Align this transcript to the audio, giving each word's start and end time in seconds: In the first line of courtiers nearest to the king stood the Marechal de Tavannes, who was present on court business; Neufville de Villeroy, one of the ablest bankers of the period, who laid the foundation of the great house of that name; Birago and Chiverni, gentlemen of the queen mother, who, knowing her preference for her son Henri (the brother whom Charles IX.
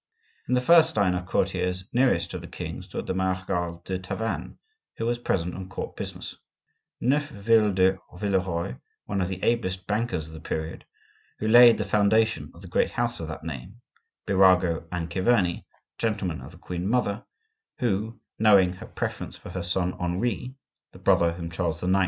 In 0.47 0.55
the 0.55 0.61
first 0.61 0.97
line 0.97 1.13
of 1.13 1.27
courtiers 1.27 1.83
nearest 1.93 2.31
to 2.31 2.39
the 2.39 2.47
king 2.47 2.81
stood 2.81 3.05
the 3.05 3.13
Marechal 3.13 3.83
de 3.85 3.99
Tavannes, 3.99 4.57
who 4.97 5.05
was 5.05 5.19
present 5.19 5.53
on 5.53 5.69
court 5.69 5.95
business; 5.95 6.35
Neufville 6.99 7.71
de 7.71 7.99
Villeroy, 8.17 8.77
one 9.05 9.21
of 9.21 9.27
the 9.27 9.43
ablest 9.43 9.85
bankers 9.85 10.25
of 10.25 10.33
the 10.33 10.39
period, 10.39 10.85
who 11.37 11.47
laid 11.47 11.77
the 11.77 11.85
foundation 11.85 12.49
of 12.55 12.63
the 12.63 12.67
great 12.67 12.89
house 12.89 13.19
of 13.19 13.27
that 13.27 13.43
name; 13.43 13.79
Birago 14.25 14.87
and 14.91 15.07
Chiverni, 15.11 15.65
gentlemen 15.99 16.41
of 16.41 16.53
the 16.53 16.57
queen 16.57 16.87
mother, 16.89 17.23
who, 17.77 18.19
knowing 18.39 18.73
her 18.73 18.87
preference 18.87 19.37
for 19.37 19.51
her 19.51 19.61
son 19.61 19.93
Henri 19.99 20.55
(the 20.93 20.97
brother 20.97 21.33
whom 21.33 21.51
Charles 21.51 21.83
IX. 21.83 21.99